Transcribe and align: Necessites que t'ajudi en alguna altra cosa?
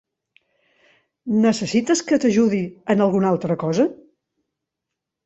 Necessites 1.43 2.01
que 2.11 2.19
t'ajudi 2.23 2.63
en 2.95 3.05
alguna 3.05 3.29
altra 3.33 3.59
cosa? 3.65 3.87